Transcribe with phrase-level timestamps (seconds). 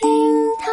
[0.00, 0.08] 厅
[0.60, 0.70] 堂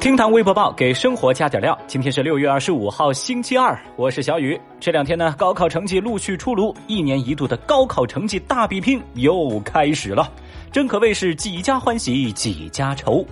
[0.00, 1.78] 厅堂微博报给生活加点料。
[1.86, 4.58] 今天是六月二十五号，星期二，我是小雨。
[4.80, 10.32] 这两天呢，高考成绩陆续出炉，一年一度的高考成绩大比拼又开始了，
[10.72, 13.22] 真可谓是几家欢喜几家愁。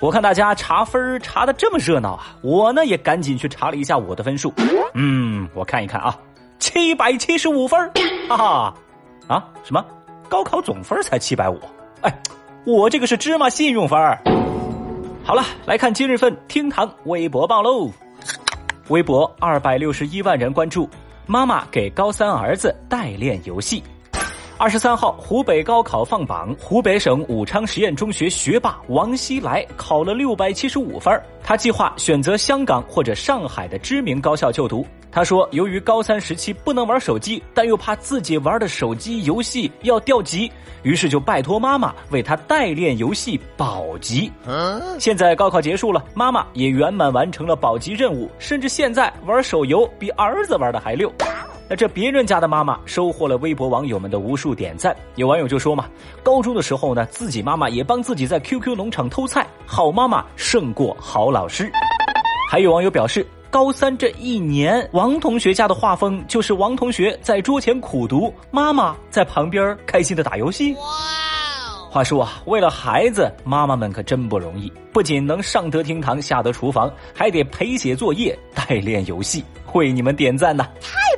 [0.00, 4.52] 我看大家查分查的这么热闹啊，我呢也赶紧去查了一下我的分数。
[4.94, 6.16] 嗯，我看一看啊，
[6.60, 7.90] 七百七十五分，
[8.28, 8.74] 哈哈，
[9.26, 9.84] 啊什么？
[10.28, 11.58] 高考总分才七百五？
[12.02, 12.14] 哎，
[12.64, 14.18] 我这个是芝麻信用分儿。
[15.22, 17.90] 好了，来看今日份厅堂微博报喽。
[18.88, 20.88] 微博二百六十一万人关注，
[21.26, 23.82] 妈妈给高三儿子代练游戏。
[24.60, 34.86] 二十三号，湖北高考放榜，湖北省武昌实验中学学霸王希来考了六百七十五分，他计划选择香港或者上海的知名高校就读。
[35.10, 44.30] 他说：“由于高三时期不能玩手机，但又怕自己玩的手机游戏要掉级，于是就拜托妈妈为他代练游戏保级。
[44.98, 51.10] 现在高考结束了，妈妈也圆满完成了保级任务，甚至现在玩手游比儿子玩的还溜。
[51.70, 54.94] 那这别人家的妈妈收获了微博网友们的无数点赞。
[55.14, 55.88] 有网友就说嘛：
[56.20, 61.70] 高中的时候呢，自己妈妈也帮自己在 QQ 农场偷菜，好妈妈胜过好老师。
[62.50, 70.72] 还有网友表示。”高三这一年，王同学家的画风就是王同学在桌前苦读，妈妈在旁边开心的打游戏。
[70.74, 70.80] 哇！
[71.90, 80.64] 话说啊，为了孩子，妈妈们可真不容易，不仅能上得厅堂，下得厨房，还得陪写作业、代练游戏，为你们点赞呢！
[80.80, 81.09] 太！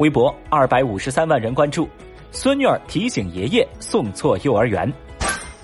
[0.00, 1.86] 微博二百五十三万人关注，
[2.32, 4.90] 孙女儿提醒爷爷送错幼儿园。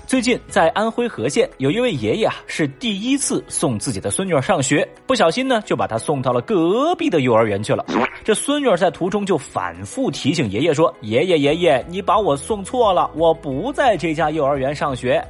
[0.06, 7.83] 最近在安徽和县，有一位爷爷啊，是第一次送自己的孙女儿上学，不小心呢就把她送到了隔壁的幼儿园去了。
[8.23, 15.25] 这孙女儿在途中就反复提醒爷爷说：“爷爷爷爷，你把我送错了，我不在这家幼儿园上学。”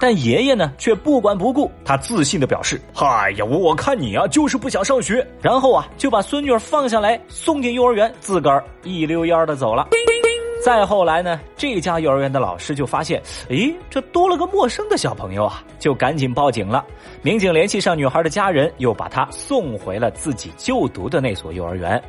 [0.00, 9.88] 但爷爷呢却不管不顾，他自信的表示：“嗨呀，我看你啊就是不想上学。”然后啊就把孙女儿放下来送进幼儿园，自个儿一溜烟的走了。
[10.64, 16.84] 再后来呢，这家幼儿园的老师就发现，诶，这多了个陌生的小朋友啊，就赶紧报警了。
[17.22, 22.02] 民警联系上女孩的家人，又把她送回了自己就读的那所幼儿园。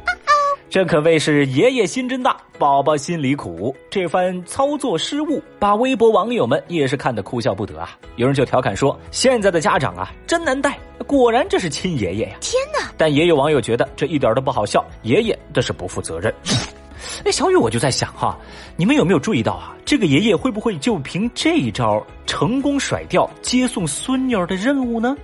[0.70, 3.74] 这可谓是爷爷心真大，宝宝心里苦。
[3.90, 7.98] 这番操作失误，把微博网友们也是看得哭笑不得啊。
[8.18, 10.78] 有人就调侃说：“现在的家长啊，真难带，
[11.08, 12.92] 果然这是亲爷爷呀！”天哪！
[12.98, 16.34] 但也有网友觉得这一点都不好笑，爷爷这是不负责任。
[17.24, 18.38] 哎，小雨，我就在想哈，
[18.76, 19.74] 你们有没有注意到啊？
[19.86, 25.16] 这个爷爷会不会就凭这一招成功甩掉接送孙女儿的任务呢？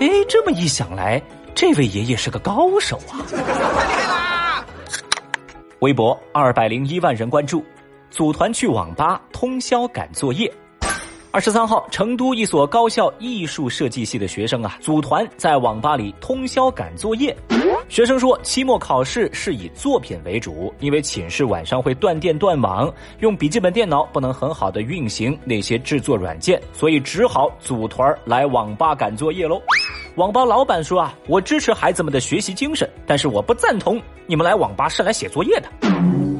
[0.00, 1.22] 哎，这么一想来，
[1.54, 3.22] 这位爷爷是个高手啊！
[5.80, 7.64] 微博二百零一万人关注，
[8.10, 10.52] 组团去网吧通宵赶作业。
[11.30, 17.36] 二十三号，成都一所高校艺术设计系的学生啊，组团在网吧里通宵赶作业。
[17.88, 29.62] 学生说，期末考试是以作品为主，因为寝室晚上会断电断网，用笔记本电脑不能很好的运行那些制作软件，所以只好组团来网吧赶作业喽。
[30.18, 35.68] 网吧老板说啊，我支持孩子们的学习精神，但是我不赞同你们来网吧是来写作业的。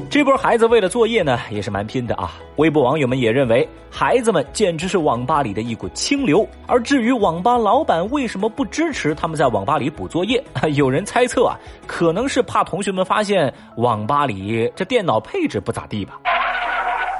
[0.09, 2.33] 这波孩子为了作业呢，也是蛮拼的啊！
[2.57, 6.45] 微博网友们也认为，孩子们简直是网吧里的一股清流。
[6.67, 10.43] 而至于网吧老板为什么不支持他们在网吧里补作业，
[10.75, 11.55] 有人猜测啊，
[11.87, 16.19] 可能是怕同学们发现网吧里这电脑配置不咋地吧。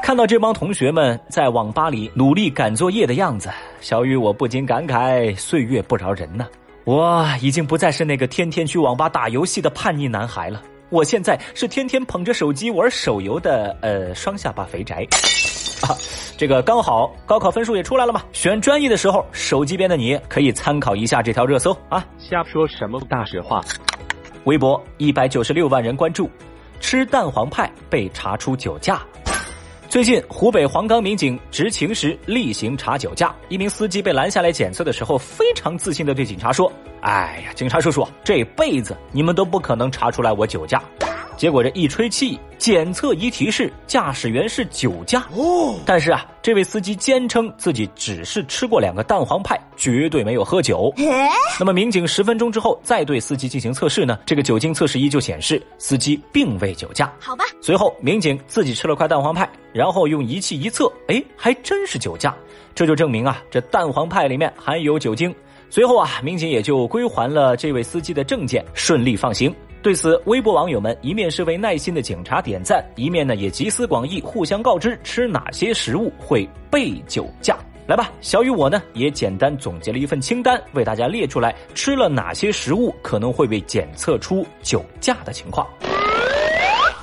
[0.02, 3.50] 看到这帮同学们在网吧里努力赶作业的样子，
[3.80, 6.48] 小雨我不禁感慨：岁月不饶人呐！
[6.84, 10.64] 我已经不再是那个天天去网吧打游戏的叛逆男孩了。
[10.90, 15.06] 我现在是天天捧着手机玩手游的呃双下巴肥宅，
[15.88, 15.94] 啊，
[16.36, 22.04] 这个刚好高考分数也出来了嘛，选专业的时候，手机边的你可以参考一下这条热搜啊。
[22.18, 23.62] 瞎说什么大实话？
[24.46, 26.28] 微博一百九十六万人关注，
[26.80, 29.00] 吃蛋黄派被查出酒驾。
[29.90, 36.72] 最近，湖北黄冈民警执勤时例行查酒驾，一名司机被拦下来检测的时候，非常自信的对警察说
[37.02, 40.80] ：“哎呀，警察叔叔，这辈子你们都不可能查出来我酒驾。”
[41.40, 45.26] 结果这一吹气，检测仪提示驾驶员是酒驾。
[45.34, 50.94] 哦，但是啊，这位司机坚称自己只是吃过两个蛋黄派，绝对没有喝酒。
[51.58, 57.10] 那么民警十分钟之后再对司机进行测试呢，这个酒精测试仪就显示司机并未酒驾。
[57.22, 57.46] 好吧。
[57.62, 62.36] 随后民警自己吃了块蛋黄派，然后用仪器一测，哎，还真是酒驾。
[62.76, 65.34] 这就证明啊，这蛋黄派里面含有酒精。
[65.70, 69.56] 随后啊，民警也就归还了这位司机的证件，顺利放行。
[69.82, 77.58] 对此，微博网友们一面是为耐心的警察点赞，一面呢也集思广益，互相告知吃哪些食物会被酒驾。
[77.88, 85.66] 来吧，小雨我呢也简单总结了一份清单，为大家列出来吃了哪些食物可能会被检测出酒驾的情况。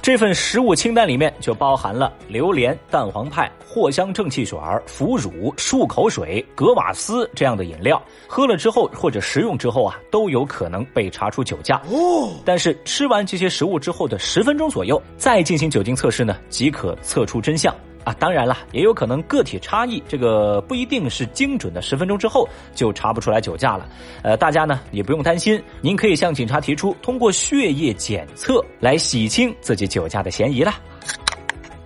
[0.07, 4.57] 这份食物清单里面就包含了榴莲、蛋黄派、藿香正气水、
[4.87, 11.83] 腐乳、漱口水、格瓦斯这样的饮料，喝了之后或者食用之后啊，都有可能被查出酒驾。
[11.91, 17.75] 哦，但是吃完这些食物之后的十分钟左右再进行酒精测试呢，即可测出真相。
[18.07, 23.89] 啊，当然了，也有可能个体差异，这个不一定是精准的十分钟之后就查不出来酒驾了。
[24.23, 30.73] 呃，大家呢也不用担心，您可以向警察提出通过血液检测来洗清自己酒驾的嫌疑了。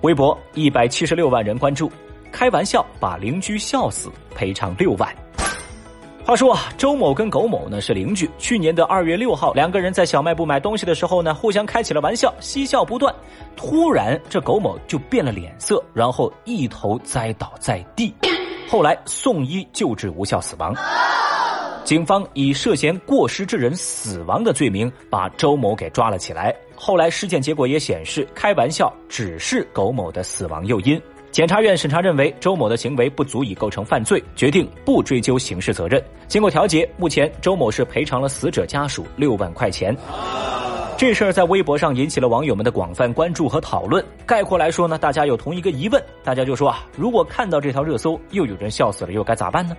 [0.02, 1.90] 微博一百七十六万人关注，
[2.30, 5.08] 开玩笑把邻居笑死，赔偿六万。
[6.30, 8.30] 话说啊，周某跟苟某呢是邻居。
[8.38, 13.12] 去年的二月六号，两个人在小卖部买东西的时候呢，互相开起了玩笑，嬉笑不断。
[13.56, 18.14] 突然，这苟某就变了脸色，然后一头栽倒在地，
[18.68, 20.72] 后来送医救治无效死亡。
[21.82, 26.54] 警方以涉嫌过失致人死亡的罪名把周某给抓了起来。
[26.76, 31.02] 后来尸检结果也显示，开玩笑只是苟某的死亡诱因。
[31.40, 36.04] 检察院审查认为周某的行为不足以构成犯罪，决定不追究刑事责任。
[36.28, 39.96] 经过调解，目前周某是赔偿了死者家属六万块钱。
[40.98, 44.04] 这事儿在微博上引起了网友们的广泛关注和讨论。
[44.26, 49.74] 概括来说呢，大家有同一个疑问，大家就说啊，如果看到这条热搜，又有人笑死了，又该咋办呢？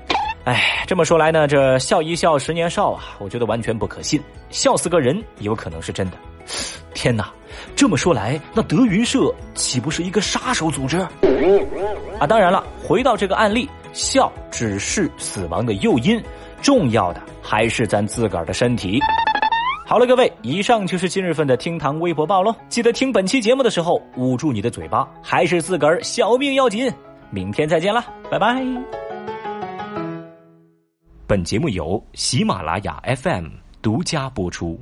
[0.46, 4.20] 哎，这么说来呢，这笑一笑十年少啊，我觉得完全不可信。
[4.50, 6.18] 笑死个人有可能是真的。
[6.96, 7.32] 天哪！
[7.76, 10.98] 这么说来，那德云社岂不是一个杀手组织？
[12.20, 16.22] 啊，当然了，回到这个案例，笑只是死亡的诱因，
[16.62, 19.00] 重要的还是咱自个儿的身体。
[19.88, 22.56] 好了，各位，以上就是今日份的厅堂微博报喽。
[22.70, 26.92] 记得听本期节目的时候，捂住你的嘴巴，还是自个儿小命要紧。
[27.30, 28.64] 明天再见了，拜拜。
[31.28, 33.48] 本节目由喜马拉雅 FM
[33.82, 34.80] 独家播出。